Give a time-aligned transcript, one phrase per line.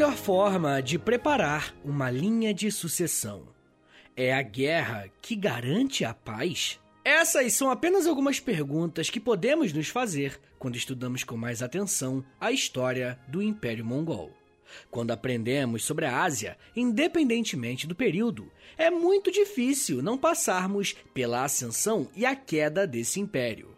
[0.00, 3.48] melhor forma de preparar uma linha de sucessão?
[4.16, 6.80] É a guerra que garante a paz?
[7.04, 12.50] Essas são apenas algumas perguntas que podemos nos fazer quando estudamos com mais atenção a
[12.50, 14.34] história do Império Mongol.
[14.90, 22.08] Quando aprendemos sobre a Ásia, independentemente do período, é muito difícil não passarmos pela ascensão
[22.16, 23.76] e a queda desse império.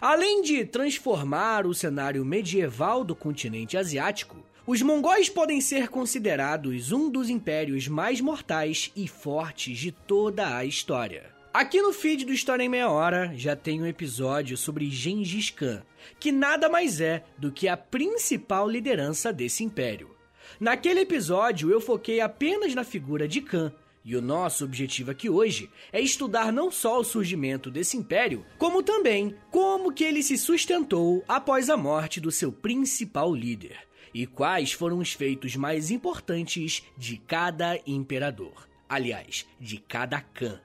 [0.00, 7.10] Além de transformar o cenário medieval do continente asiático, os mongóis podem ser considerados um
[7.10, 11.34] dos impérios mais mortais e fortes de toda a história.
[11.52, 15.82] Aqui no feed do História em Meia Hora já tem um episódio sobre Gengis Khan,
[16.20, 20.14] que nada mais é do que a principal liderança desse império.
[20.60, 23.72] Naquele episódio eu foquei apenas na figura de Khan,
[24.04, 28.84] e o nosso objetivo aqui hoje é estudar não só o surgimento desse império, como
[28.84, 34.72] também como que ele se sustentou após a morte do seu principal líder e quais
[34.72, 38.68] foram os feitos mais importantes de cada imperador.
[38.88, 40.60] Aliás, de cada Khan.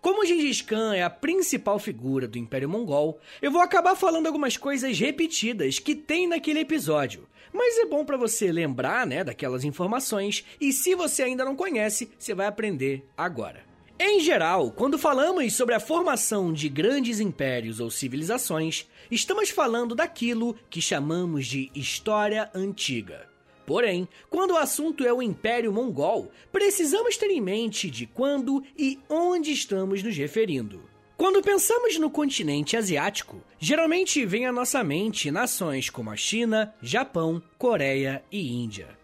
[0.00, 4.56] Como Gengis Khan é a principal figura do Império Mongol, eu vou acabar falando algumas
[4.56, 7.28] coisas repetidas que tem naquele episódio.
[7.52, 12.10] Mas é bom para você lembrar, né, daquelas informações e se você ainda não conhece,
[12.18, 13.67] você vai aprender agora.
[14.00, 20.54] Em geral, quando falamos sobre a formação de grandes impérios ou civilizações, estamos falando daquilo
[20.70, 23.28] que chamamos de história antiga.
[23.66, 29.00] Porém, quando o assunto é o Império Mongol, precisamos ter em mente de quando e
[29.10, 30.80] onde estamos nos referindo.
[31.16, 37.42] Quando pensamos no continente asiático, geralmente vem à nossa mente nações como a China, Japão,
[37.58, 38.97] Coreia e Índia.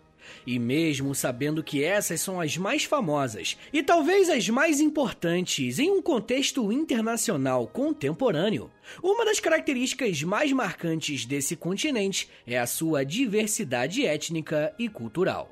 [0.47, 5.91] E mesmo sabendo que essas são as mais famosas e talvez as mais importantes em
[5.91, 8.71] um contexto internacional contemporâneo,
[9.03, 15.51] uma das características mais marcantes desse continente é a sua diversidade étnica e cultural.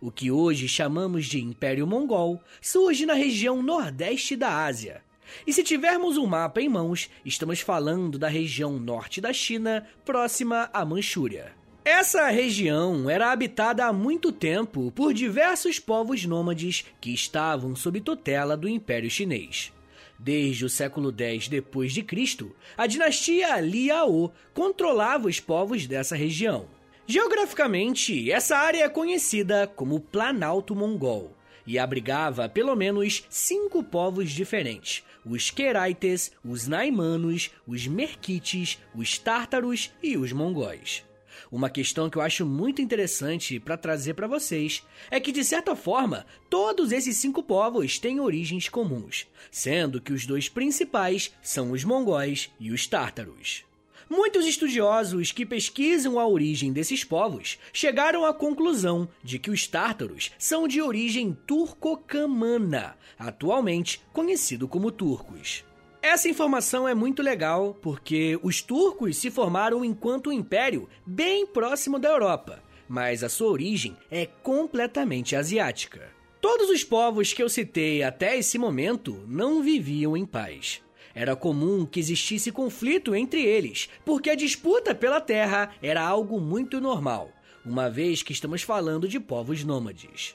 [0.00, 5.02] O que hoje chamamos de Império Mongol surge na região nordeste da Ásia.
[5.46, 10.68] E se tivermos um mapa em mãos, estamos falando da região norte da China, próxima
[10.72, 11.59] à Manchúria.
[11.92, 18.56] Essa região era habitada há muito tempo por diversos povos nômades que estavam sob tutela
[18.56, 19.72] do Império Chinês.
[20.16, 26.68] Desde o século X depois de Cristo, a dinastia Liao controlava os povos dessa região.
[27.08, 31.36] Geograficamente, essa área é conhecida como Planalto Mongol
[31.66, 39.90] e abrigava pelo menos cinco povos diferentes: os Queraites, os Naimanos, os Merquites, os Tártaros
[40.00, 41.09] e os Mongóis.
[41.50, 45.74] Uma questão que eu acho muito interessante para trazer para vocês é que, de certa
[45.74, 51.82] forma, todos esses cinco povos têm origens comuns, sendo que os dois principais são os
[51.82, 53.64] mongóis e os tártaros.
[54.08, 60.30] Muitos estudiosos que pesquisam a origem desses povos chegaram à conclusão de que os tártaros
[60.38, 65.64] são de origem turco-camana, atualmente conhecido como turcos.
[66.02, 71.98] Essa informação é muito legal porque os turcos se formaram enquanto um império bem próximo
[71.98, 76.08] da Europa, mas a sua origem é completamente asiática.
[76.40, 80.82] Todos os povos que eu citei até esse momento não viviam em paz.
[81.14, 86.80] Era comum que existisse conflito entre eles, porque a disputa pela terra era algo muito
[86.80, 87.30] normal,
[87.62, 90.34] uma vez que estamos falando de povos nômades.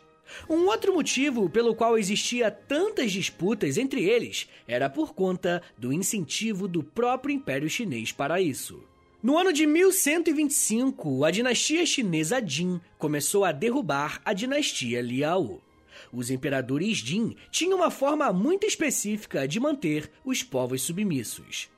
[0.50, 6.68] Um outro motivo pelo qual existia tantas disputas entre eles era por conta do incentivo
[6.68, 8.84] do próprio Império Chinês para isso.
[9.22, 15.62] No ano de 1125, a dinastia chinesa Jin começou a derrubar a dinastia Liao.
[16.14, 21.70] Os imperadores Jin tinham uma forma muito específica de manter os povos submissos.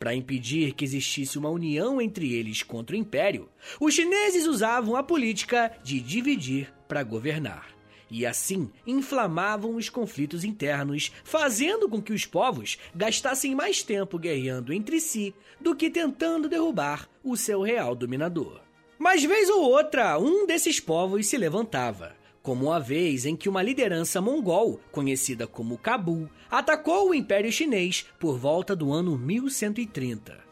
[0.00, 3.48] Para impedir que existisse uma união entre eles contra o império,
[3.80, 7.75] os chineses usavam a política de dividir para governar
[8.10, 14.72] e assim inflamavam os conflitos internos, fazendo com que os povos gastassem mais tempo guerreando
[14.72, 18.60] entre si do que tentando derrubar o seu real dominador.
[18.98, 23.62] Mas vez ou outra, um desses povos se levantava, como a vez em que uma
[23.62, 30.45] liderança mongol, conhecida como Cabul, atacou o Império Chinês por volta do ano 1130.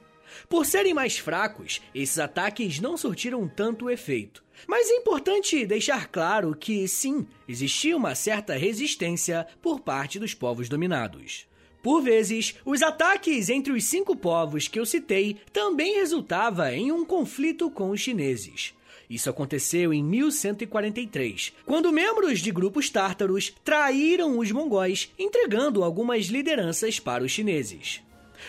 [0.48, 4.42] Por serem mais fracos, esses ataques não surtiram tanto efeito.
[4.66, 10.68] Mas é importante deixar claro que, sim, existia uma certa resistência por parte dos povos
[10.68, 11.46] dominados.
[11.82, 17.04] Por vezes, os ataques entre os cinco povos que eu citei também resultava em um
[17.04, 18.74] conflito com os chineses.
[19.08, 26.98] Isso aconteceu em 1143, quando membros de grupos tártaros traíram os mongóis, entregando algumas lideranças
[26.98, 28.02] para os chineses.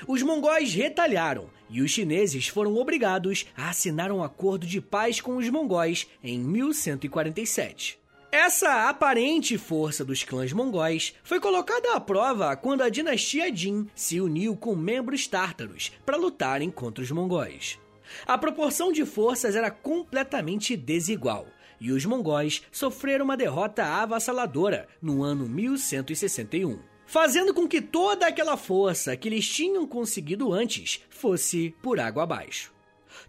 [0.08, 5.38] Os mongóis retalharam e os chineses foram obrigados a assinar um acordo de paz com
[5.38, 8.00] os mongóis em 1147.
[8.32, 14.20] Essa aparente força dos clãs mongóis foi colocada à prova quando a dinastia Jin se
[14.20, 17.80] uniu com membros tártaros para lutarem contra os mongóis.
[18.28, 21.48] A proporção de forças era completamente desigual
[21.80, 28.58] e os mongóis sofreram uma derrota avassaladora no ano 1161, fazendo com que toda aquela
[28.58, 32.74] força que eles tinham conseguido antes fosse por água abaixo.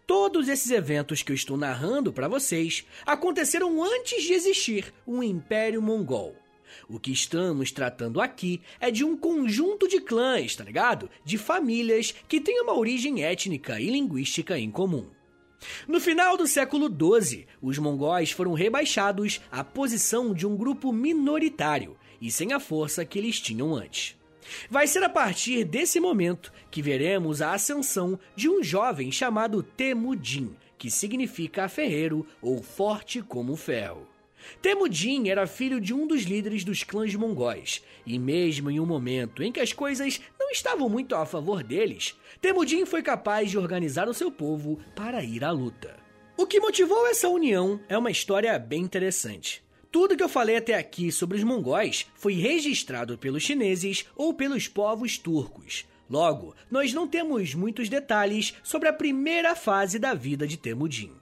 [0.06, 5.82] Todos esses eventos que eu estou narrando para vocês aconteceram antes de existir o Império
[5.82, 6.34] Mongol.
[6.88, 11.10] O que estamos tratando aqui é de um conjunto de clãs, tá ligado?
[11.24, 15.08] De famílias que têm uma origem étnica e linguística em comum.
[15.88, 21.96] No final do século XII, os mongóis foram rebaixados à posição de um grupo minoritário
[22.20, 24.16] e sem a força que eles tinham antes.
[24.70, 30.54] Vai ser a partir desse momento que veremos a ascensão de um jovem chamado Temudin,
[30.78, 34.06] que significa ferreiro ou forte como ferro.
[34.62, 39.42] Temudin era filho de um dos líderes dos clãs mongóis, e mesmo em um momento
[39.42, 44.08] em que as coisas não estavam muito a favor deles, Temudin foi capaz de organizar
[44.08, 45.96] o seu povo para ir à luta.
[46.36, 49.65] O que motivou essa união é uma história bem interessante.
[49.96, 54.68] Tudo que eu falei até aqui sobre os mongóis foi registrado pelos chineses ou pelos
[54.68, 55.86] povos turcos.
[56.10, 61.12] Logo, nós não temos muitos detalhes sobre a primeira fase da vida de Temudin.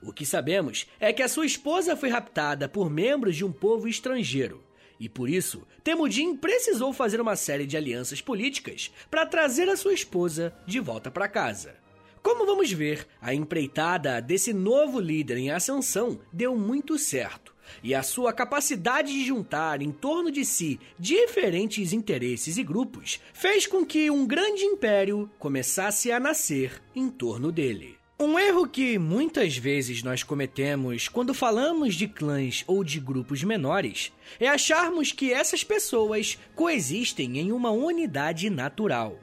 [0.00, 3.88] O que sabemos é que a sua esposa foi raptada por membros de um povo
[3.88, 4.62] estrangeiro.
[5.00, 9.94] E por isso, Temudin precisou fazer uma série de alianças políticas para trazer a sua
[9.94, 11.74] esposa de volta para casa.
[12.22, 17.51] Como vamos ver, a empreitada desse novo líder em ascensão deu muito certo,
[17.82, 23.66] e a sua capacidade de juntar em torno de si diferentes interesses e grupos fez
[23.66, 27.96] com que um grande império começasse a nascer em torno dele.
[28.18, 34.12] Um erro que muitas vezes nós cometemos quando falamos de clãs ou de grupos menores
[34.38, 39.18] é acharmos que essas pessoas coexistem em uma unidade natural.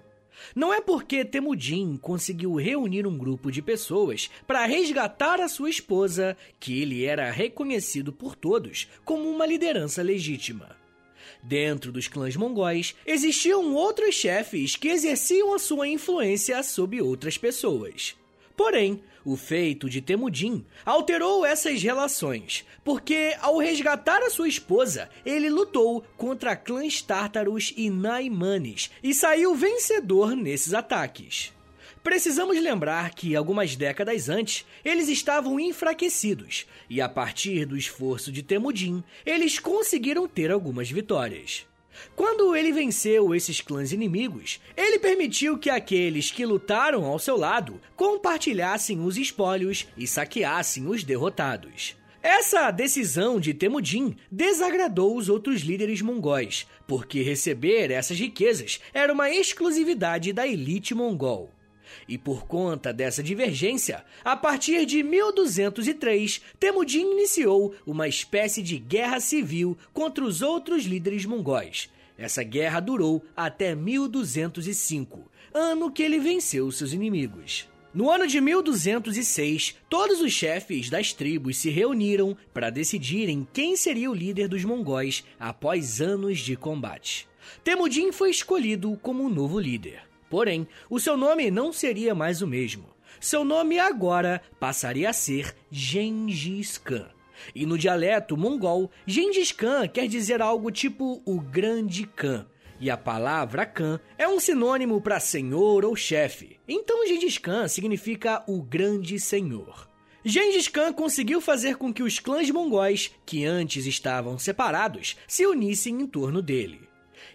[0.55, 6.35] Não é porque Temudin conseguiu reunir um grupo de pessoas para resgatar a sua esposa
[6.59, 10.77] que ele era reconhecido por todos como uma liderança legítima.
[11.41, 18.18] Dentro dos clãs mongóis, existiam outros chefes que exerciam a sua influência sobre outras pessoas.
[18.59, 25.49] Porém, o feito de Temudin alterou essas relações, porque ao resgatar a sua esposa, ele
[25.49, 31.53] lutou contra clãs tártaros e naimanes e saiu vencedor nesses ataques.
[32.03, 38.43] Precisamos lembrar que, algumas décadas antes, eles estavam enfraquecidos, e a partir do esforço de
[38.43, 41.65] Temudin, eles conseguiram ter algumas vitórias.
[42.15, 47.79] Quando ele venceu esses clãs inimigos, ele permitiu que aqueles que lutaram ao seu lado
[47.95, 51.95] compartilhassem os espólios e saqueassem os derrotados.
[52.21, 59.29] Essa decisão de Temudin desagradou os outros líderes mongóis, porque receber essas riquezas era uma
[59.29, 61.49] exclusividade da elite mongol.
[62.07, 69.19] E por conta dessa divergência, a partir de 1203, Temudin iniciou uma espécie de guerra
[69.19, 71.89] civil contra os outros líderes mongóis.
[72.17, 77.69] Essa guerra durou até 1205, ano que ele venceu seus inimigos.
[77.91, 84.11] No ano de 1206, todos os chefes das tribos se reuniram para decidirem quem seria
[84.11, 87.27] o líder dos mongóis após anos de combate.
[87.63, 90.08] Temudin foi escolhido como o novo líder.
[90.29, 92.85] Porém, o seu nome não seria mais o mesmo.
[93.19, 97.09] Seu nome agora passaria a ser Gengis Khan.
[97.55, 102.45] E no dialeto mongol, Gengis Khan quer dizer algo tipo o Grande Khan.
[102.79, 106.57] E a palavra Khan é um sinônimo para senhor ou chefe.
[106.67, 109.89] Então Gengis Khan significa o Grande Senhor.
[110.23, 116.01] Gengis Khan conseguiu fazer com que os clãs mongóis, que antes estavam separados, se unissem
[116.01, 116.88] em torno dele.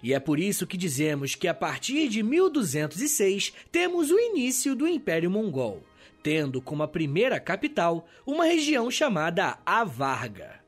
[0.05, 4.87] E é por isso que dizemos que a partir de 1206 temos o início do
[4.87, 5.83] Império Mongol,
[6.23, 10.61] tendo como a primeira capital uma região chamada Avarga.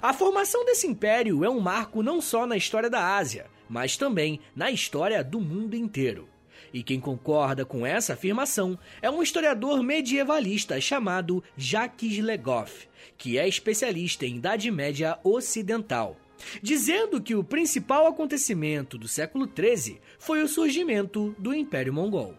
[0.00, 4.40] A formação desse império é um marco não só na história da Ásia, mas também
[4.56, 6.26] na história do mundo inteiro.
[6.72, 13.46] E quem concorda com essa afirmação é um historiador medievalista chamado Jacques Legoff, que é
[13.46, 16.16] especialista em Idade Média Ocidental
[16.62, 22.34] dizendo que o principal acontecimento do século XIII foi o surgimento do Império Mongol.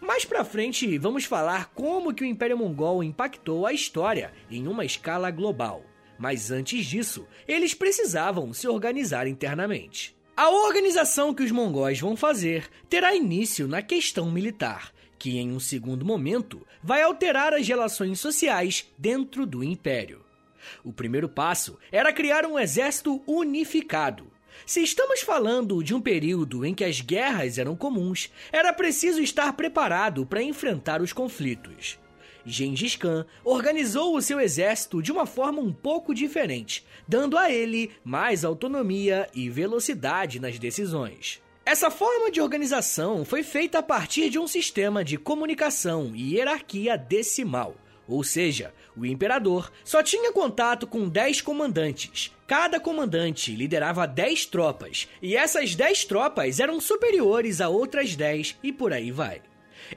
[0.00, 4.84] Mais para frente, vamos falar como que o Império Mongol impactou a história em uma
[4.84, 5.82] escala global.
[6.18, 10.16] Mas antes disso, eles precisavam se organizar internamente.
[10.36, 15.60] A organização que os mongóis vão fazer terá início na questão militar, que em um
[15.60, 20.23] segundo momento vai alterar as relações sociais dentro do império.
[20.82, 24.32] O primeiro passo era criar um exército unificado.
[24.66, 29.52] Se estamos falando de um período em que as guerras eram comuns, era preciso estar
[29.54, 31.98] preparado para enfrentar os conflitos.
[32.46, 37.90] Gengis Khan organizou o seu exército de uma forma um pouco diferente, dando a ele
[38.04, 41.42] mais autonomia e velocidade nas decisões.
[41.66, 46.96] Essa forma de organização foi feita a partir de um sistema de comunicação e hierarquia
[46.98, 47.74] decimal.
[48.06, 52.30] Ou seja, o imperador só tinha contato com 10 comandantes.
[52.46, 58.72] Cada comandante liderava 10 tropas, e essas 10 tropas eram superiores a outras 10 e
[58.72, 59.40] por aí vai.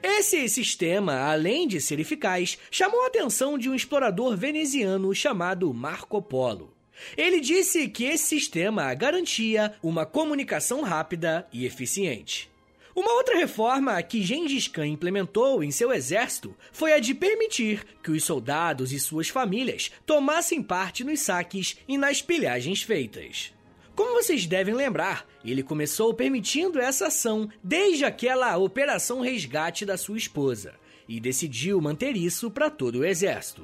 [0.02, 6.20] Esse sistema, além de ser eficaz, chamou a atenção de um explorador veneziano chamado Marco
[6.20, 6.74] Polo.
[7.16, 12.50] Ele disse que esse sistema garantia uma comunicação rápida e eficiente.
[12.98, 18.10] Uma outra reforma que Gengis Khan implementou em seu exército foi a de permitir que
[18.10, 23.54] os soldados e suas famílias tomassem parte nos saques e nas pilhagens feitas.
[23.94, 30.18] Como vocês devem lembrar, ele começou permitindo essa ação desde aquela operação resgate da sua
[30.18, 30.74] esposa
[31.08, 33.62] e decidiu manter isso para todo o exército.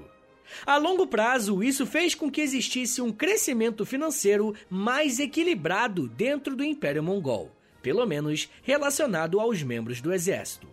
[0.65, 6.63] A longo prazo, isso fez com que existisse um crescimento financeiro mais equilibrado dentro do
[6.63, 7.51] Império Mongol,
[7.85, 10.67] pelo menos relacionado aos membros do exército.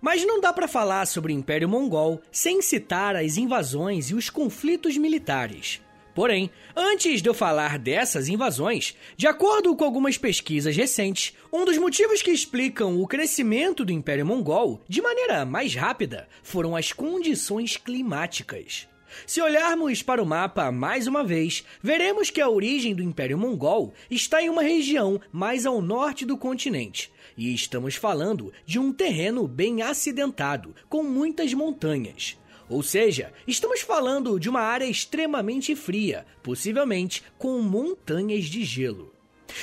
[0.00, 4.28] Mas não dá para falar sobre o Império Mongol sem citar as invasões e os
[4.28, 5.80] conflitos militares.
[6.12, 11.78] Porém, antes de eu falar dessas invasões, de acordo com algumas pesquisas recentes, um dos
[11.78, 17.76] motivos que explicam o crescimento do Império Mongol de maneira mais rápida foram as condições
[17.76, 18.88] climáticas.
[19.24, 23.94] Se olharmos para o mapa mais uma vez, veremos que a origem do Império Mongol
[24.10, 27.12] está em uma região mais ao norte do continente.
[27.36, 32.36] E estamos falando de um terreno bem acidentado, com muitas montanhas.
[32.68, 39.14] Ou seja, estamos falando de uma área extremamente fria, possivelmente com montanhas de gelo.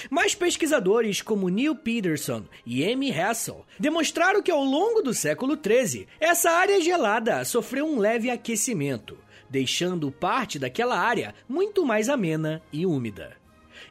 [0.10, 6.08] Mas pesquisadores como Neil Peterson e Amy Hassel demonstraram que ao longo do século XIII,
[6.20, 9.18] essa área gelada sofreu um leve aquecimento,
[9.54, 13.38] deixando parte daquela área muito mais amena e úmida.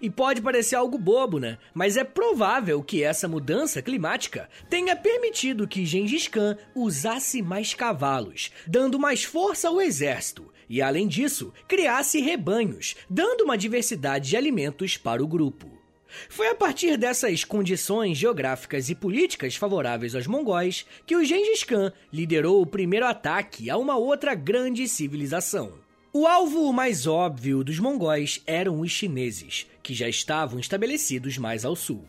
[0.00, 1.56] E pode parecer algo bobo, né?
[1.72, 8.50] Mas é provável que essa mudança climática tenha permitido que Gengis Khan usasse mais cavalos,
[8.66, 14.96] dando mais força ao exército, e além disso, criasse rebanhos, dando uma diversidade de alimentos
[14.96, 15.81] para o grupo.
[16.28, 21.92] Foi a partir dessas condições geográficas e políticas favoráveis aos mongóis que o Gengis Khan
[22.12, 25.74] liderou o primeiro ataque a uma outra grande civilização.
[26.12, 31.74] O alvo mais óbvio dos mongóis eram os chineses, que já estavam estabelecidos mais ao
[31.74, 32.04] sul.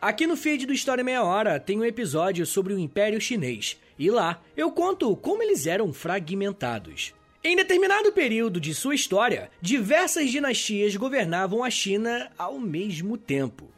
[0.00, 4.10] Aqui no feed do História Meia Hora tem um episódio sobre o Império Chinês, e
[4.10, 7.12] lá eu conto como eles eram fragmentados.
[7.44, 13.68] Em determinado período de sua história, diversas dinastias governavam a China ao mesmo tempo.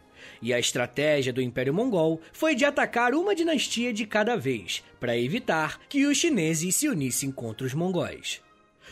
[0.43, 5.17] E a estratégia do Império Mongol foi de atacar uma dinastia de cada vez, para
[5.17, 8.43] evitar que os chineses se unissem contra os mongóis.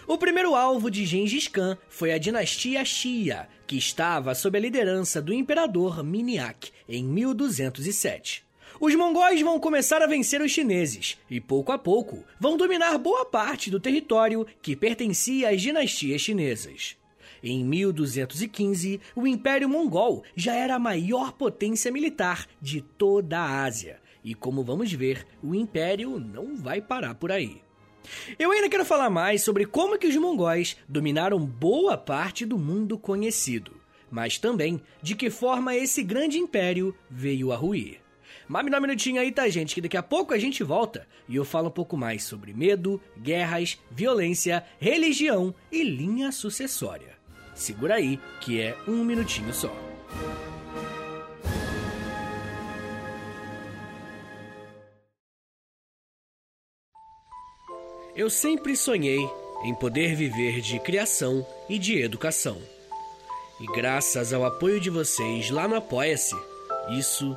[0.06, 5.20] O primeiro alvo de Gengis Khan foi a dinastia Xia, que estava sob a liderança
[5.20, 8.42] do imperador Minyak em 1207.
[8.84, 13.24] Os mongóis vão começar a vencer os chineses e, pouco a pouco, vão dominar boa
[13.24, 16.96] parte do território que pertencia às dinastias chinesas.
[17.44, 24.00] Em 1215, o Império Mongol já era a maior potência militar de toda a Ásia.
[24.24, 27.62] E como vamos ver, o Império não vai parar por aí.
[28.36, 32.98] Eu ainda quero falar mais sobre como que os mongóis dominaram boa parte do mundo
[32.98, 38.01] conhecido, mas também de que forma esse grande império veio a ruir.
[38.48, 39.74] Mas me dá um minutinho aí, tá, gente?
[39.74, 43.00] Que daqui a pouco a gente volta e eu falo um pouco mais sobre medo,
[43.18, 47.16] guerras, violência, religião e linha sucessória.
[47.54, 49.72] Segura aí, que é um minutinho só.
[58.14, 59.26] Eu sempre sonhei
[59.64, 62.60] em poder viver de criação e de educação.
[63.58, 66.36] E graças ao apoio de vocês lá no Apoia-se,
[66.98, 67.36] isso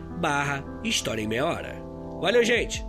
[0.21, 1.75] barra História em Meia Hora.
[2.21, 2.85] Valeu, gente!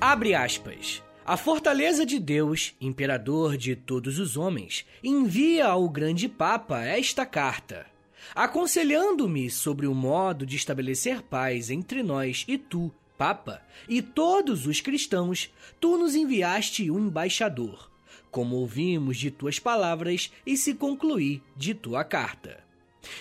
[0.00, 1.02] Abre aspas.
[1.24, 7.86] A fortaleza de Deus, imperador de todos os homens, envia ao grande Papa esta carta,
[8.34, 14.80] aconselhando-me sobre o modo de estabelecer paz entre nós e tu, Papa, e todos os
[14.80, 17.91] cristãos, tu nos enviaste um embaixador,
[18.32, 22.64] como ouvimos de tuas palavras e se concluir de tua carta.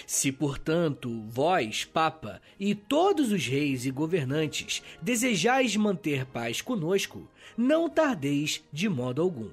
[0.08, 7.88] Se, portanto, vós, Papa, e todos os reis e governantes desejais manter paz conosco, não
[7.88, 9.52] tardeis de modo algum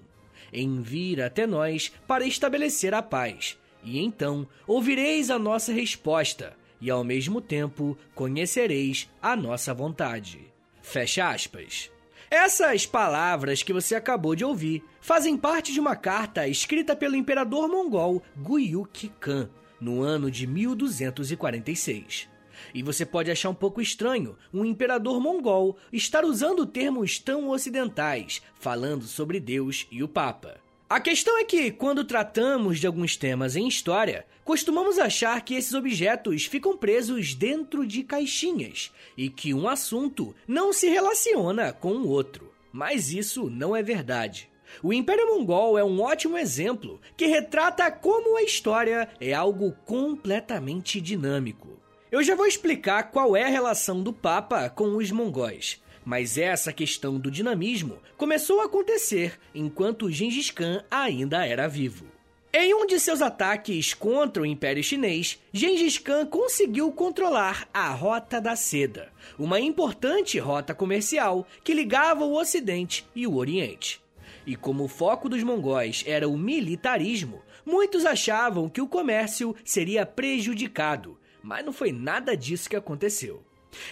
[0.53, 6.91] em vir até nós para estabelecer a paz, e então ouvireis a nossa resposta, e
[6.91, 10.41] ao mesmo tempo conhecereis a nossa vontade.
[10.81, 11.91] Fecha aspas.
[12.30, 17.66] Essas palavras que você acabou de ouvir fazem parte de uma carta escrita pelo imperador
[17.68, 19.49] mongol Guyuk Khan
[19.80, 22.28] no ano de 1246.
[22.75, 28.43] E você pode achar um pouco estranho um imperador mongol estar usando termos tão ocidentais,
[28.54, 30.68] falando sobre Deus e o Papa.
[30.91, 35.75] A questão é que, quando tratamos de alguns temas em história, costumamos achar que esses
[35.75, 42.09] objetos ficam presos dentro de caixinhas e que um assunto não se relaciona com o
[42.09, 42.55] outro.
[42.73, 44.49] Mas isso não é verdade.
[44.83, 51.03] O Império Mongol é um ótimo exemplo que retrata como a história é algo completamente
[51.03, 51.69] dinâmico.
[52.11, 56.73] Eu já vou explicar qual é a relação do Papa com os mongóis, mas essa
[56.73, 62.06] questão do dinamismo começou a acontecer enquanto Gengis Khan ainda era vivo.
[62.50, 68.40] Em um de seus ataques contra o Império Chinês, Gengis Khan conseguiu controlar a Rota
[68.40, 74.00] da Seda, uma importante rota comercial que ligava o Ocidente e o Oriente.
[74.47, 80.06] E como o foco dos mongóis era o militarismo, muitos achavam que o comércio seria
[80.06, 83.44] prejudicado, mas não foi nada disso que aconteceu.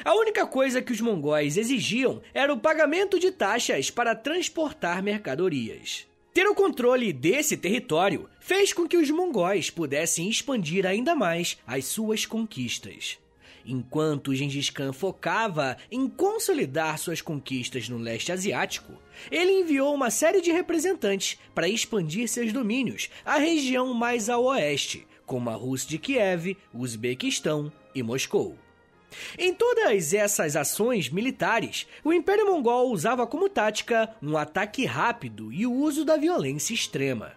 [0.05, 6.07] A única coisa que os mongóis exigiam era o pagamento de taxas para transportar mercadorias.
[6.33, 11.87] Ter o controle desse território fez com que os mongóis pudessem expandir ainda mais as
[11.87, 13.19] suas conquistas.
[13.65, 18.93] Enquanto Gengis Khan focava em consolidar suas conquistas no leste asiático,
[19.31, 25.07] ele enviou uma série de representantes para expandir seus domínios à região mais ao oeste,
[25.25, 28.57] como a Rússia de Kiev, Uzbequistão e Moscou.
[29.39, 35.67] Em todas essas ações militares, o Império Mongol usava como tática um ataque rápido e
[35.67, 37.33] o uso da violência extrema.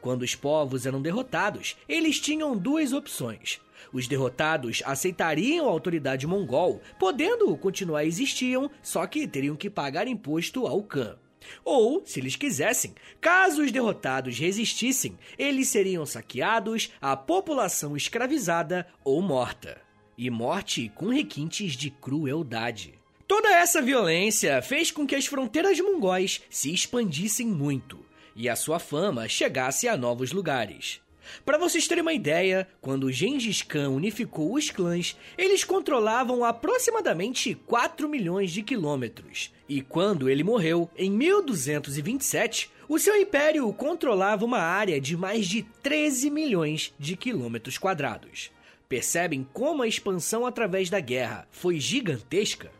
[0.00, 3.60] Quando os povos eram derrotados, eles tinham duas opções:
[3.92, 10.66] os derrotados aceitariam a autoridade mongol, podendo continuar existiam, só que teriam que pagar imposto
[10.66, 11.16] ao Khan.
[11.64, 19.20] Ou, se eles quisessem, caso os derrotados resistissem, eles seriam saqueados, a população escravizada ou
[19.20, 19.83] morta.
[20.16, 22.94] E morte com requintes de crueldade.
[23.26, 28.04] Toda essa violência fez com que as fronteiras mongóis se expandissem muito
[28.36, 31.00] e a sua fama chegasse a novos lugares.
[31.44, 38.08] Para vocês terem uma ideia, quando Gengis Khan unificou os clãs, eles controlavam aproximadamente 4
[38.08, 39.50] milhões de quilômetros.
[39.68, 45.62] E quando ele morreu, em 1227, o seu império controlava uma área de mais de
[45.82, 48.50] 13 milhões de quilômetros quadrados.
[48.94, 52.70] Percebem como a expansão através da guerra foi gigantesca?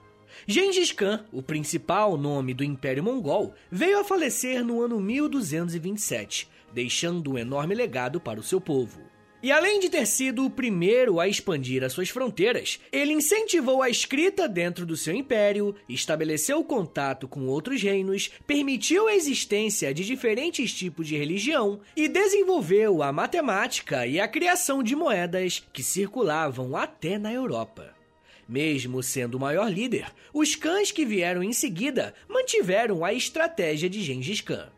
[0.46, 7.32] Gengis Khan, o principal nome do Império Mongol, veio a falecer no ano 1227, deixando
[7.32, 9.00] um enorme legado para o seu povo.
[9.44, 13.90] E além de ter sido o primeiro a expandir as suas fronteiras, ele incentivou a
[13.90, 20.72] escrita dentro do seu império, estabeleceu contato com outros reinos, permitiu a existência de diferentes
[20.72, 27.18] tipos de religião e desenvolveu a matemática e a criação de moedas que circulavam até
[27.18, 27.94] na Europa.
[28.48, 34.00] Mesmo sendo o maior líder, os cães que vieram em seguida mantiveram a estratégia de
[34.00, 34.72] Gengis Khan.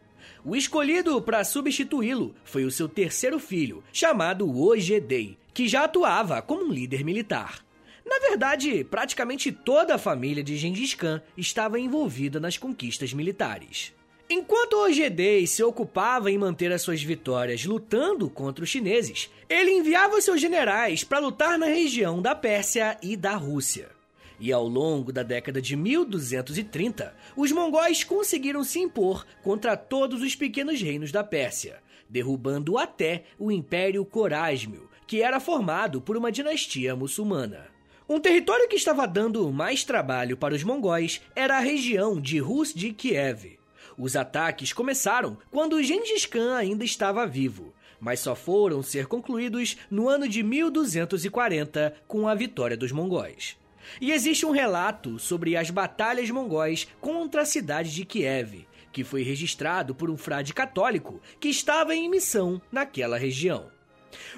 [0.49, 6.67] O escolhido para substituí-lo foi o seu terceiro filho, chamado Ogedei, que já atuava como
[6.67, 7.67] um líder militar.
[8.05, 13.93] Na verdade, praticamente toda a família de Gengis Khan estava envolvida nas conquistas militares.
[14.31, 20.21] Enquanto Ogedei se ocupava em manter as suas vitórias lutando contra os chineses, ele enviava
[20.21, 23.96] seus generais para lutar na região da Pérsia e da Rússia.
[24.39, 30.35] E ao longo da década de 1230, os mongóis conseguiram se impor contra todos os
[30.35, 36.95] pequenos reinos da Pérsia, derrubando até o Império Corásmio, que era formado por uma dinastia
[36.95, 37.69] muçulmana.
[38.09, 42.73] Um território que estava dando mais trabalho para os mongóis era a região de Rus
[42.73, 43.59] de Kiev.
[43.99, 50.09] Os ataques começaram quando Gengis Khan ainda estava vivo, mas só foram ser concluídos no
[50.09, 53.57] ano de 1240 com a vitória dos mongóis.
[54.01, 59.23] E existe um relato sobre as batalhas mongóis contra a cidade de Kiev, que foi
[59.23, 63.71] registrado por um frade católico que estava em missão naquela região.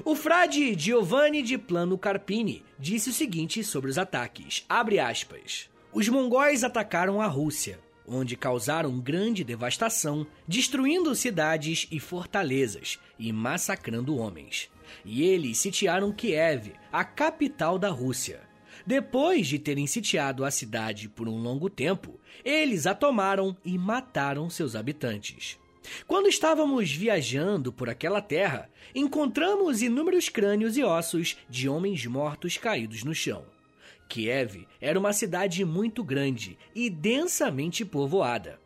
[0.05, 6.65] O frade Giovanni de Plano Carpini disse o seguinte sobre os ataques: aspas, Os mongóis
[6.65, 14.71] atacaram a Rússia, onde causaram grande devastação, destruindo cidades e fortalezas e massacrando homens.
[15.05, 18.48] E eles sitiaram Kiev, a capital da Rússia.
[18.89, 24.49] Depois de terem sitiado a cidade por um longo tempo, eles a tomaram e mataram
[24.49, 25.59] seus habitantes.
[26.07, 33.05] Quando estávamos viajando por aquela terra, encontramos inúmeros crânios e ossos de homens mortos caídos
[33.05, 33.45] no chão.
[34.09, 38.59] Kiev era uma cidade muito grande e densamente povoada,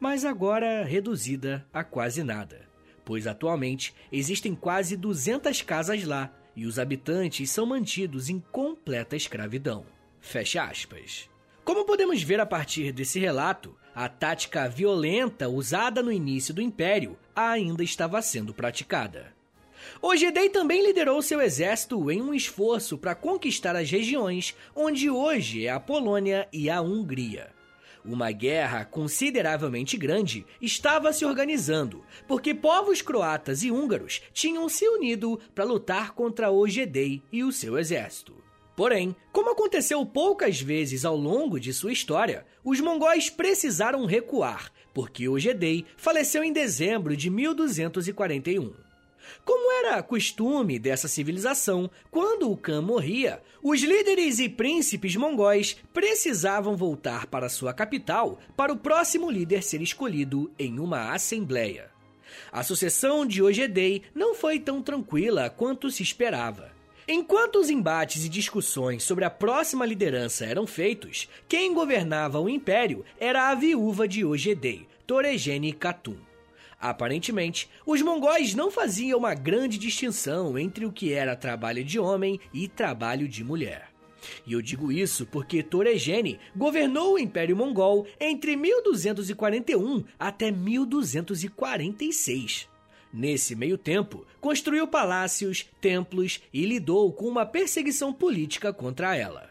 [0.00, 2.68] mas agora reduzida a quase nada,
[3.04, 9.86] pois atualmente existem quase 200 casas lá e os habitantes são mantidos em completa escravidão.
[10.20, 11.26] Fecha aspas.
[11.64, 17.18] Como podemos ver a partir desse relato, a tática violenta usada no início do Império
[17.34, 19.34] ainda estava sendo praticada.
[20.02, 25.70] Ogedei também liderou seu exército em um esforço para conquistar as regiões onde hoje é
[25.70, 27.54] a Polônia e a Hungria.
[28.04, 35.38] Uma guerra consideravelmente grande estava se organizando, porque povos croatas e húngaros tinham se unido
[35.54, 38.34] para lutar contra Ogedei e o seu exército.
[38.74, 45.28] Porém, como aconteceu poucas vezes ao longo de sua história, os mongóis precisaram recuar, porque
[45.28, 48.89] Ogedei faleceu em dezembro de 1241.
[49.44, 56.76] Como era costume dessa civilização, quando o Khan morria, os líderes e príncipes mongóis precisavam
[56.76, 61.90] voltar para sua capital para o próximo líder ser escolhido em uma assembleia.
[62.52, 66.70] A sucessão de Ogedei não foi tão tranquila quanto se esperava.
[67.08, 73.04] Enquanto os embates e discussões sobre a próxima liderança eram feitos, quem governava o império
[73.18, 76.29] era a viúva de Ogedei, Toregene Khatun.
[76.80, 82.40] Aparentemente, os mongóis não faziam uma grande distinção entre o que era trabalho de homem
[82.54, 83.90] e trabalho de mulher.
[84.46, 92.66] E eu digo isso porque Toregene governou o Império Mongol entre 1241 até 1246.
[93.12, 99.49] Nesse meio tempo, construiu palácios, templos e lidou com uma perseguição política contra ela.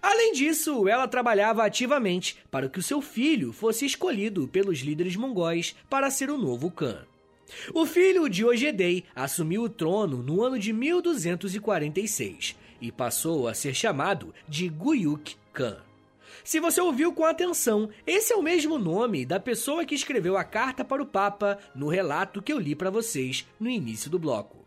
[0.00, 5.74] Além disso, ela trabalhava ativamente para que o seu filho fosse escolhido pelos líderes mongóis
[5.88, 7.06] para ser o novo Khan.
[7.74, 13.74] O filho de Ogedei assumiu o trono no ano de 1246 e passou a ser
[13.74, 15.78] chamado de Guyuk Khan.
[16.42, 20.42] Se você ouviu com atenção, esse é o mesmo nome da pessoa que escreveu a
[20.42, 24.58] carta para o Papa no relato que eu li para vocês no início do bloco.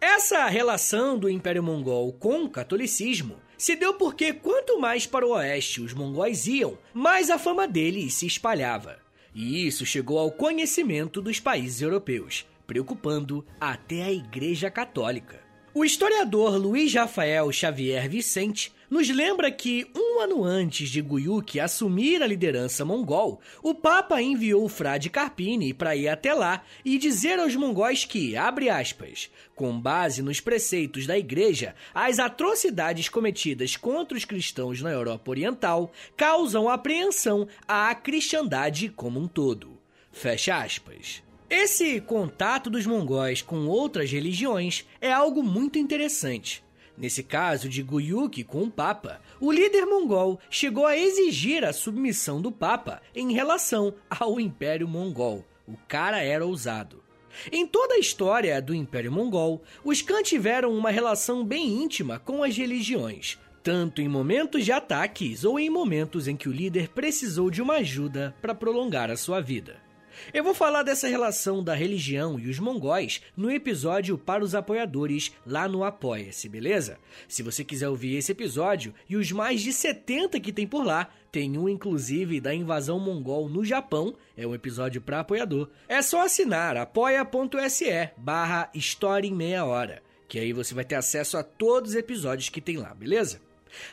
[0.00, 5.30] Essa relação do Império Mongol com o catolicismo se deu porque quanto mais para o
[5.30, 8.98] oeste os mongóis iam, mais a fama deles se espalhava.
[9.34, 15.42] E isso chegou ao conhecimento dos países europeus, preocupando até a Igreja Católica.
[15.74, 22.22] O historiador Luiz Rafael Xavier Vicente nos lembra que um ano antes de Guyuk assumir
[22.22, 27.40] a liderança mongol, o Papa enviou o frade Carpini para ir até lá e dizer
[27.40, 34.16] aos mongóis que, abre aspas, com base nos preceitos da Igreja, as atrocidades cometidas contra
[34.16, 39.76] os cristãos na Europa Oriental causam apreensão à cristandade como um todo.
[40.12, 41.20] Fecha aspas.
[41.50, 46.63] Esse contato dos mongóis com outras religiões é algo muito interessante.
[46.96, 52.40] Nesse caso de Guyuk com o Papa, o líder mongol chegou a exigir a submissão
[52.40, 55.44] do Papa em relação ao Império Mongol.
[55.66, 57.02] O cara era ousado.
[57.50, 62.44] Em toda a história do Império Mongol, os Khan tiveram uma relação bem íntima com
[62.44, 67.50] as religiões, tanto em momentos de ataques ou em momentos em que o líder precisou
[67.50, 69.83] de uma ajuda para prolongar a sua vida.
[70.32, 75.32] Eu vou falar dessa relação da religião e os mongóis no episódio para os apoiadores
[75.46, 76.98] lá no Apoia-se, beleza?
[77.28, 81.08] Se você quiser ouvir esse episódio e os mais de 70 que tem por lá,
[81.30, 85.68] tem um inclusive da invasão mongol no Japão, é um episódio para apoiador.
[85.88, 91.36] É só assinar apoia.se barra História em Meia Hora, que aí você vai ter acesso
[91.36, 93.40] a todos os episódios que tem lá, beleza?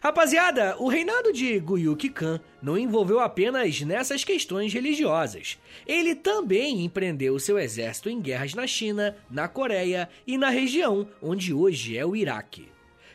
[0.02, 5.60] Rapaziada, o reinado de Guyuk Khan não envolveu apenas nessas questões religiosas.
[5.86, 11.54] Ele também empreendeu seu exército em guerras na China, na Coreia e na região onde
[11.54, 12.70] hoje é o Iraque.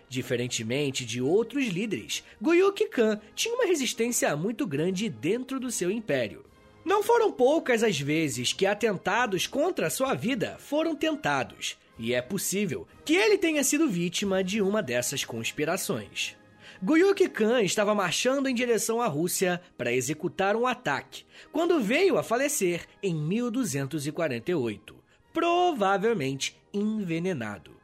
[0.09, 6.45] Diferentemente de outros líderes, Guyuk Khan tinha uma resistência muito grande dentro do seu império.
[6.85, 12.87] Não foram poucas as vezes que atentados contra sua vida foram tentados, e é possível
[13.05, 16.37] que ele tenha sido vítima de uma dessas conspirações.
[16.83, 22.23] Guyuk Khan estava marchando em direção à Rússia para executar um ataque, quando veio a
[22.23, 24.95] falecer em 1248,
[25.33, 27.75] provavelmente envenenado.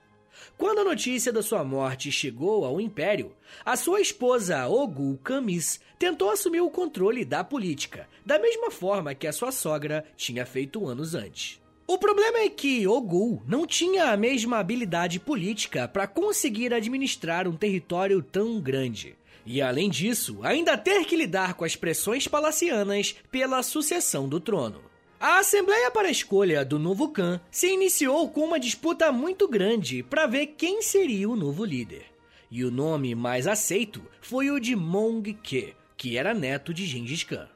[0.59, 6.31] Quando a notícia da sua morte chegou ao Império, a sua esposa Ogul Kamis tentou
[6.31, 11.15] assumir o controle da política, da mesma forma que a sua sogra tinha feito anos
[11.15, 11.62] antes.
[11.93, 17.55] O problema é que Ogul não tinha a mesma habilidade política para conseguir administrar um
[17.55, 19.15] território tão grande.
[19.45, 24.81] E além disso, ainda ter que lidar com as pressões palacianas pela sucessão do trono.
[25.21, 30.03] A Assembleia para a escolha do novo Khan se iniciou com uma disputa muito grande
[30.03, 32.07] para ver quem seria o novo líder.
[32.51, 37.23] E o nome mais aceito foi o de Mong Ke, que era neto de Gengis
[37.23, 37.52] Khan.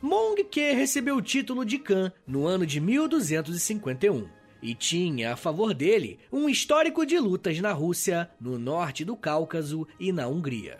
[0.00, 4.28] Mong Ke recebeu o título de Khan no ano de 1251
[4.62, 9.88] e tinha a favor dele um histórico de lutas na Rússia, no norte do Cáucaso
[9.98, 10.78] e na Hungria.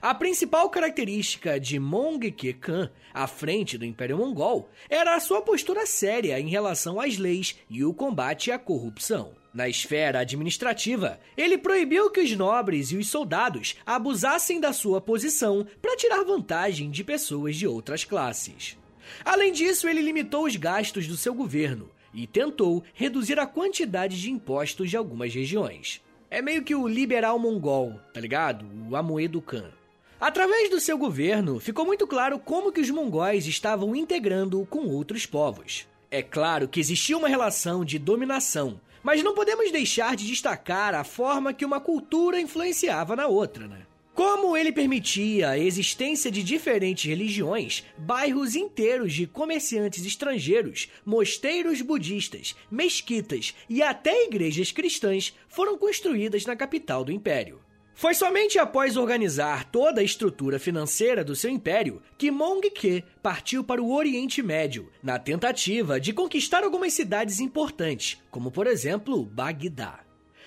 [0.00, 5.84] A principal característica de Mongke Khan, à frente do Império Mongol, era a sua postura
[5.84, 9.41] séria em relação às leis e o combate à corrupção.
[9.54, 15.66] Na esfera administrativa, ele proibiu que os nobres e os soldados abusassem da sua posição
[15.80, 18.78] para tirar vantagem de pessoas de outras classes.
[19.24, 24.30] Além disso, ele limitou os gastos do seu governo e tentou reduzir a quantidade de
[24.30, 26.00] impostos de algumas regiões.
[26.30, 28.66] É meio que o liberal mongol, tá ligado?
[28.88, 29.70] O Amoedo Khan.
[30.18, 35.26] Através do seu governo, ficou muito claro como que os mongóis estavam integrando com outros
[35.26, 35.86] povos.
[36.10, 41.04] É claro que existia uma relação de dominação, mas não podemos deixar de destacar a
[41.04, 43.86] forma que uma cultura influenciava na outra, né?
[44.14, 52.54] Como ele permitia a existência de diferentes religiões, bairros inteiros de comerciantes estrangeiros, mosteiros budistas,
[52.70, 57.58] mesquitas e até igrejas cristãs foram construídas na capital do império.
[57.94, 63.62] Foi somente após organizar toda a estrutura financeira do seu império que Mong Ke partiu
[63.62, 70.00] para o Oriente Médio, na tentativa de conquistar algumas cidades importantes, como por exemplo Bagdá.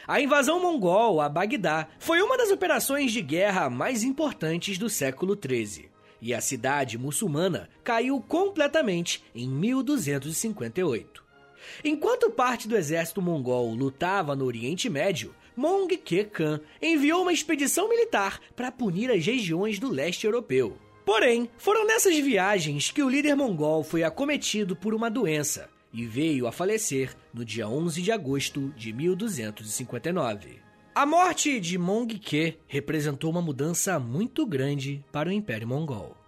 [0.07, 5.35] A invasão mongol a Bagdá foi uma das operações de guerra mais importantes do século
[5.35, 5.89] XIII,
[6.21, 11.24] e a cidade muçulmana caiu completamente em 1258.
[11.83, 17.87] Enquanto parte do exército mongol lutava no Oriente Médio, Mong Ke Khan enviou uma expedição
[17.87, 20.77] militar para punir as regiões do leste europeu.
[21.05, 26.47] Porém, foram nessas viagens que o líder mongol foi acometido por uma doença e veio
[26.47, 30.59] a falecer no dia 11 de agosto de 1259.
[30.93, 36.24] A morte de Mong Ke representou uma mudança muito grande para o Império Mongol.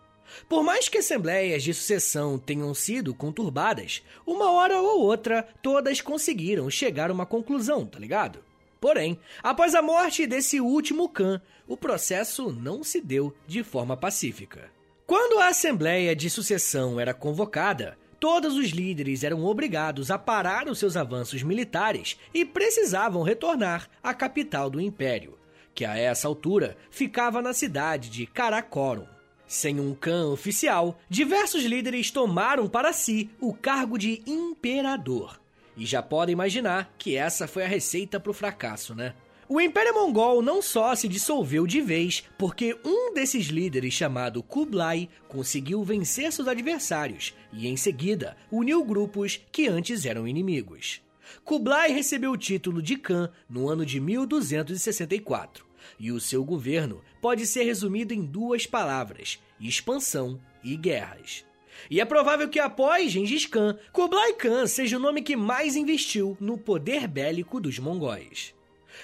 [0.48, 6.70] Por mais que assembleias de sucessão tenham sido conturbadas, uma hora ou outra todas conseguiram
[6.70, 8.40] chegar a uma conclusão, tá ligado?
[8.80, 14.70] Porém, após a morte desse último Khan, o processo não se deu de forma pacífica.
[15.06, 20.80] Quando a Assembleia de Sucessão era convocada, todos os líderes eram obrigados a parar os
[20.80, 25.38] seus avanços militares e precisavam retornar à capital do Império,
[25.74, 29.08] que a essa altura ficava na cidade de Karakorum.
[29.48, 35.40] Sem um Khan oficial, diversos líderes tomaram para si o cargo de imperador
[35.78, 39.14] e já podem imaginar que essa foi a receita para o fracasso, né?
[39.48, 45.08] O Império Mongol não só se dissolveu de vez, porque um desses líderes, chamado Kublai,
[45.30, 51.02] conseguiu vencer seus adversários e, em seguida, uniu grupos que antes eram inimigos.
[51.46, 55.66] Kublai recebeu o título de Khan no ano de 1264,
[56.00, 61.46] e o seu governo pode ser resumido em duas palavras: expansão e guerras.
[61.90, 66.36] E é provável que após Gengis Khan, Kublai Khan seja o nome que mais investiu
[66.40, 68.56] no poder bélico dos mongóis.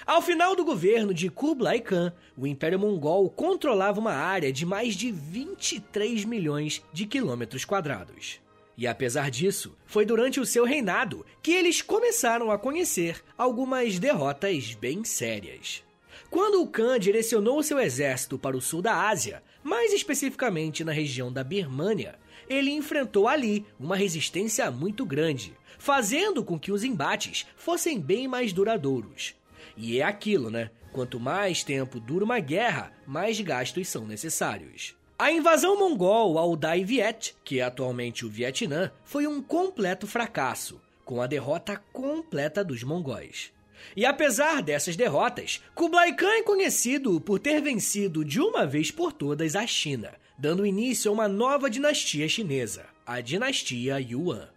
[0.04, 4.96] Ao final do governo de Kublai Khan, o Império Mongol controlava uma área de mais
[4.96, 8.40] de 23 milhões de quilômetros quadrados.
[8.76, 14.74] E apesar disso, foi durante o seu reinado que eles começaram a conhecer algumas derrotas
[14.74, 15.83] bem sérias.
[16.34, 21.32] Quando o Khan direcionou seu exército para o sul da Ásia, mais especificamente na região
[21.32, 22.18] da Birmânia,
[22.48, 28.52] ele enfrentou ali uma resistência muito grande, fazendo com que os embates fossem bem mais
[28.52, 29.36] duradouros.
[29.76, 30.72] E é aquilo, né?
[30.92, 34.96] Quanto mais tempo dura uma guerra, mais gastos são necessários.
[35.16, 40.80] A invasão mongol ao Dai Viet, que é atualmente o Vietnã, foi um completo fracasso,
[41.04, 43.54] com a derrota completa dos mongóis.
[43.96, 49.12] E apesar dessas derrotas, Kublai Khan é conhecido por ter vencido de uma vez por
[49.12, 54.48] todas a China, dando início a uma nova dinastia chinesa, a dinastia Yuan.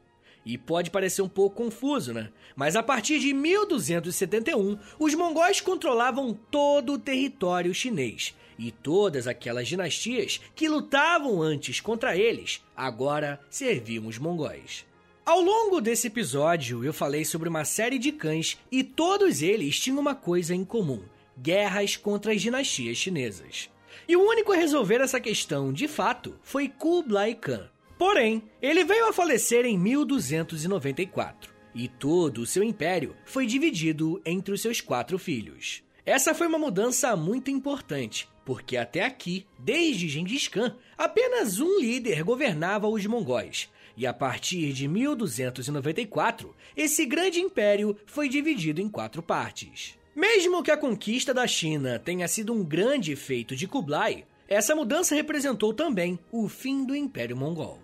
[0.46, 2.30] E pode parecer um pouco confuso, né?
[2.56, 8.34] Mas a partir de 1271, os mongóis controlavam todo o território chinês.
[8.58, 14.87] E todas aquelas dinastias que lutavam antes contra eles, agora serviam os mongóis.
[15.28, 20.00] Ao longo desse episódio, eu falei sobre uma série de cães e todos eles tinham
[20.00, 21.04] uma coisa em comum:
[21.38, 23.70] guerras contra as dinastias chinesas.
[24.08, 29.10] E o único a resolver essa questão, de fato, foi Kublai Khan, Porém, ele veio
[29.10, 35.20] a falecer em 1294 e todo o seu império foi dividido entre os seus quatro
[35.20, 35.84] filhos.
[36.06, 42.24] Essa foi uma mudança muito importante, porque até aqui, desde Gengis Khan, apenas um líder
[42.24, 43.68] governava os mongóis.
[43.98, 49.98] E a partir de 1294, esse grande império foi dividido em quatro partes.
[50.16, 55.16] Mesmo que a conquista da China tenha sido um grande feito de Kublai, essa mudança
[55.16, 57.80] representou também o fim do Império Mongol.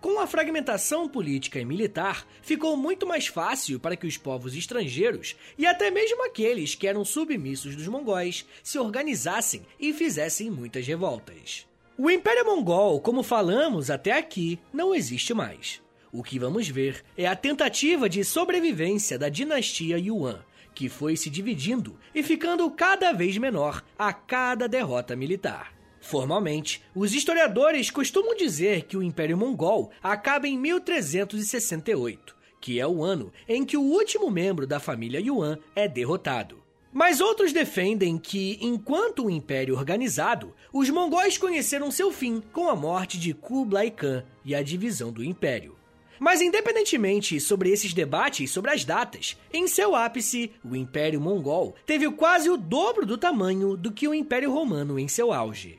[0.00, 5.34] Com a fragmentação política e militar, ficou muito mais fácil para que os povos estrangeiros
[5.58, 11.67] e até mesmo aqueles que eram submissos dos mongóis se organizassem e fizessem muitas revoltas.
[12.00, 15.82] O Império Mongol, como falamos até aqui, não existe mais.
[16.12, 21.28] O que vamos ver é a tentativa de sobrevivência da dinastia Yuan, que foi se
[21.28, 25.74] dividindo e ficando cada vez menor a cada derrota militar.
[26.00, 33.02] Formalmente, os historiadores costumam dizer que o Império Mongol acaba em 1368, que é o
[33.02, 36.67] ano em que o último membro da família Yuan é derrotado.
[36.92, 42.74] Mas outros defendem que, enquanto um império organizado, os mongóis conheceram seu fim com a
[42.74, 45.76] morte de Kublai Khan e a divisão do império.
[46.18, 52.10] Mas independentemente sobre esses debates sobre as datas, em seu ápice, o Império Mongol teve
[52.10, 55.78] quase o dobro do tamanho do que o Império Romano em seu auge.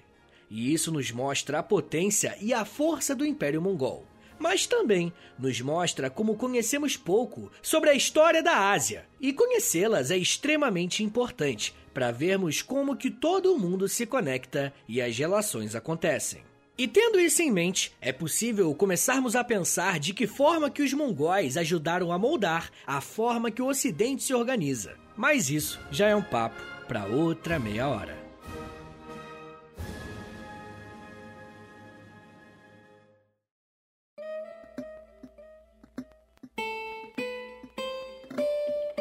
[0.50, 4.06] E isso nos mostra a potência e a força do Império Mongol.
[4.40, 9.06] Mas também nos mostra como conhecemos pouco sobre a história da Ásia.
[9.20, 15.02] E conhecê-las é extremamente importante para vermos como que todo o mundo se conecta e
[15.02, 16.42] as relações acontecem.
[16.78, 20.94] E tendo isso em mente, é possível começarmos a pensar de que forma que os
[20.94, 24.96] mongóis ajudaram a moldar a forma que o Ocidente se organiza.
[25.18, 28.19] Mas isso já é um papo para outra meia hora.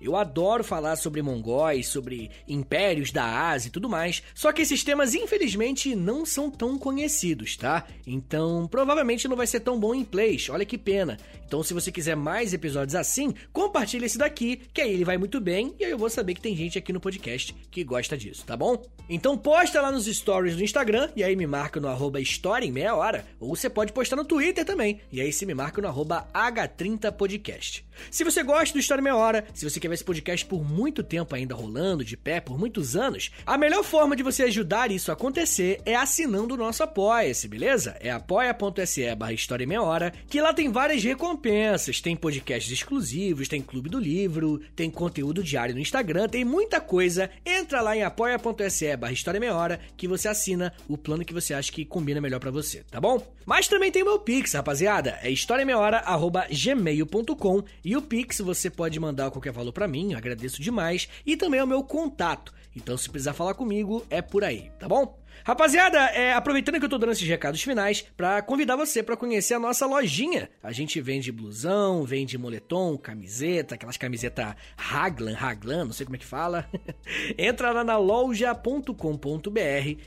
[0.00, 4.84] Eu adoro falar sobre mongóis, sobre impérios da Ásia e tudo mais, só que esses
[4.84, 7.86] temas infelizmente não são tão conhecidos, tá?
[8.06, 11.18] Então provavelmente não vai ser tão bom em plays, olha que pena.
[11.46, 15.40] Então se você quiser mais episódios assim, compartilha esse daqui, que aí ele vai muito
[15.40, 18.44] bem e aí eu vou saber que tem gente aqui no podcast que gosta disso,
[18.44, 18.82] tá bom?
[19.08, 22.70] Então posta lá nos stories do Instagram e aí me marca no arroba História em
[22.70, 25.88] Meia Hora, ou você pode postar no Twitter também, e aí você me marca no
[25.88, 27.82] arroba H30podcast.
[28.10, 30.46] Se você gosta do História em Meia Hora, se você você quer ver esse podcast
[30.46, 34.42] por muito tempo ainda rolando, de pé, por muitos anos, a melhor forma de você
[34.42, 37.96] ajudar isso a acontecer é assinando o nosso Apoia-se, beleza?
[38.00, 43.62] É apoia.se barra História Meia Hora, que lá tem várias recompensas, tem podcasts exclusivos, tem
[43.62, 47.30] Clube do Livro, tem conteúdo diário no Instagram, tem muita coisa.
[47.44, 51.54] Entra lá em apoia.se barra História Meia Hora, que você assina o plano que você
[51.54, 53.24] acha que combina melhor para você, tá bom?
[53.46, 59.30] Mas também tem o meu Pix, rapaziada, é historiameiahora.gmail.com e o Pix você pode mandar
[59.30, 62.52] qualquer valor para mim, agradeço demais, e também é o meu contato.
[62.74, 65.18] Então, se precisar falar comigo, é por aí, tá bom?
[65.44, 69.54] Rapaziada, é, aproveitando que eu tô dando esses recados finais, para convidar você para conhecer
[69.54, 70.50] a nossa lojinha.
[70.62, 76.18] A gente vende blusão, vende moletom, camiseta, aquelas camisetas Raglan, Raglan, não sei como é
[76.18, 76.68] que fala.
[77.38, 78.90] Entra lá na loja.com.br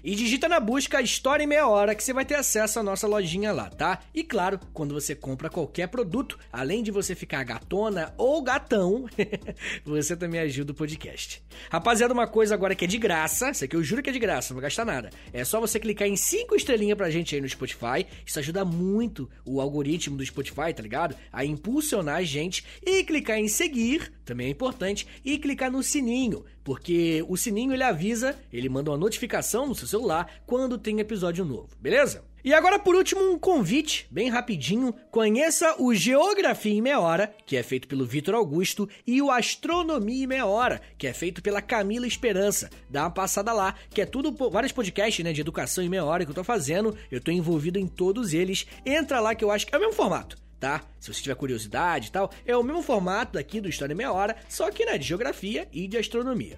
[0.04, 3.08] e digita na busca História em Meia Hora que você vai ter acesso à nossa
[3.08, 4.00] lojinha lá, tá?
[4.14, 9.06] E claro, quando você compra qualquer produto, além de você ficar gatona ou gatão,
[9.84, 11.44] você também ajuda o podcast.
[11.70, 14.20] Rapaziada, uma coisa agora que é de graça, isso aqui eu juro que é de
[14.20, 15.10] graça, não vou gastar nada.
[15.32, 18.06] É só você clicar em 5 estrelinhas pra gente aí no Spotify.
[18.26, 21.16] Isso ajuda muito o algoritmo do Spotify, tá ligado?
[21.32, 22.64] A impulsionar a gente.
[22.86, 25.08] E clicar em seguir, também é importante.
[25.24, 29.88] E clicar no sininho, porque o sininho ele avisa, ele manda uma notificação no seu
[29.88, 32.24] celular quando tem episódio novo, beleza?
[32.44, 34.94] E agora, por último, um convite bem rapidinho.
[35.10, 40.26] Conheça o Geografia em Meia Hora, que é feito pelo Vitor Augusto, e o Astronomia
[40.26, 42.70] em Meia Hora, que é feito pela Camila Esperança.
[42.90, 46.26] Dá uma passada lá, que é tudo, vários podcasts né, de educação em meia hora
[46.26, 46.98] que eu tô fazendo.
[47.10, 48.68] Eu tô envolvido em todos eles.
[48.86, 50.82] Entra lá que eu acho que é o mesmo formato tá?
[50.98, 54.14] Se você tiver curiosidade e tal, é o mesmo formato daqui do História em Meia
[54.14, 56.58] Hora, só que né, de geografia e de astronomia.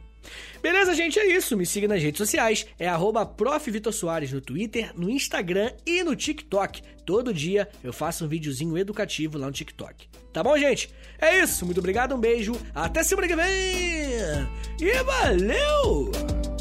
[0.61, 1.19] Beleza, gente?
[1.19, 1.55] É isso.
[1.55, 2.65] Me siga nas redes sociais.
[2.79, 3.25] É arroba
[4.31, 6.81] no Twitter, no Instagram e no TikTok.
[7.05, 10.07] Todo dia eu faço um videozinho educativo lá no TikTok.
[10.33, 10.89] Tá bom, gente?
[11.19, 11.65] É isso.
[11.65, 12.53] Muito obrigado, um beijo.
[12.73, 13.45] Até semana que vem.
[14.81, 16.54] E valeu!